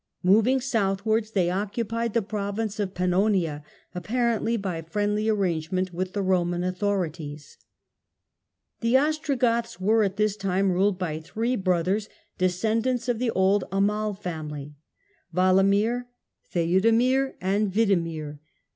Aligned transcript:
Moving 0.23 0.59
southwards, 0.59 1.29
they 1.29 1.51
occupied 1.51 2.15
the 2.15 2.23
pro 2.23 2.51
vince 2.51 2.79
of 2.79 2.95
Pannonia, 2.95 3.63
apparently 3.93 4.57
by 4.57 4.81
friendly 4.81 5.29
arrangement 5.29 5.93
with 5.93 6.13
the 6.13 6.23
Eoman 6.23 6.67
authorities. 6.67 7.59
Birth 7.59 8.77
of 8.77 8.81
The 8.81 8.97
Ostrogoths 8.97 9.79
were 9.79 10.01
at 10.03 10.17
this 10.17 10.35
time 10.35 10.71
ruled 10.71 10.97
by 10.97 11.19
three 11.19 11.55
brothers, 11.55 12.09
descendants 12.39 13.07
of 13.09 13.19
the 13.19 13.29
old 13.29 13.65
Amal 13.71 14.15
family, 14.15 14.73
Walamir, 15.35 16.07
Theudemir 16.51 17.35
and 17.39 17.71
Widemir. 17.71 18.39